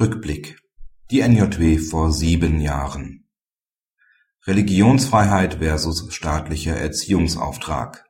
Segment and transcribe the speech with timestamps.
[0.00, 0.58] Rückblick.
[1.10, 3.28] Die NJW vor sieben Jahren.
[4.46, 8.06] Religionsfreiheit versus staatlicher Erziehungsauftrag.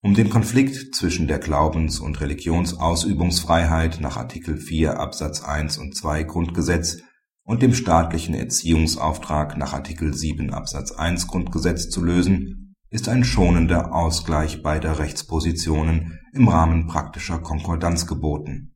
[0.00, 6.22] Um den Konflikt zwischen der Glaubens- und Religionsausübungsfreiheit nach Artikel 4 Absatz 1 und 2
[6.22, 6.96] Grundgesetz
[7.42, 13.94] und dem staatlichen Erziehungsauftrag nach Artikel 7 Absatz 1 Grundgesetz zu lösen, ist ein schonender
[13.94, 18.73] Ausgleich beider Rechtspositionen im Rahmen praktischer Konkordanz geboten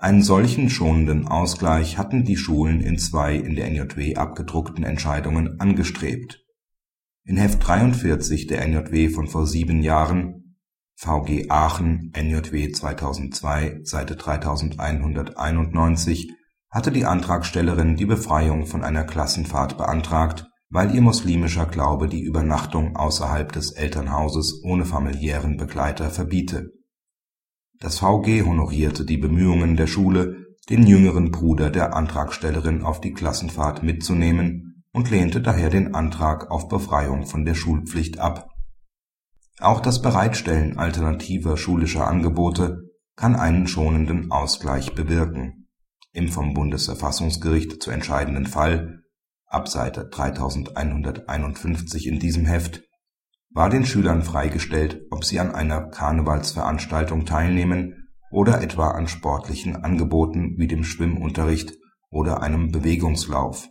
[0.00, 6.44] einen solchen schonenden Ausgleich hatten die Schulen in zwei in der NJW abgedruckten Entscheidungen angestrebt.
[7.24, 10.56] In Heft 43 der NJW von vor sieben Jahren
[10.94, 16.30] VG Aachen NJW 2002 Seite 3191
[16.70, 22.94] hatte die Antragstellerin die Befreiung von einer Klassenfahrt beantragt, weil ihr muslimischer Glaube die Übernachtung
[22.94, 26.77] außerhalb des Elternhauses ohne familiären Begleiter verbiete
[27.80, 33.82] das VG honorierte die Bemühungen der Schule, den jüngeren Bruder der Antragstellerin auf die Klassenfahrt
[33.82, 38.48] mitzunehmen und lehnte daher den Antrag auf Befreiung von der Schulpflicht ab.
[39.60, 42.82] Auch das Bereitstellen alternativer schulischer Angebote
[43.16, 45.68] kann einen schonenden Ausgleich bewirken.
[46.12, 49.02] Im vom Bundesverfassungsgericht zu entscheidenden Fall
[49.46, 52.87] ab Seite 3151 in diesem Heft
[53.50, 60.54] war den Schülern freigestellt, ob sie an einer Karnevalsveranstaltung teilnehmen oder etwa an sportlichen Angeboten
[60.58, 61.74] wie dem Schwimmunterricht
[62.10, 63.68] oder einem Bewegungslauf.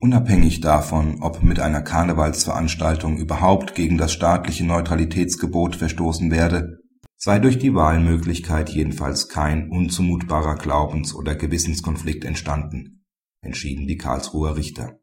[0.00, 6.78] Unabhängig davon, ob mit einer Karnevalsveranstaltung überhaupt gegen das staatliche Neutralitätsgebot verstoßen werde,
[7.16, 13.04] sei durch die Wahlmöglichkeit jedenfalls kein unzumutbarer Glaubens- oder Gewissenskonflikt entstanden,
[13.42, 14.96] entschieden die Karlsruher Richter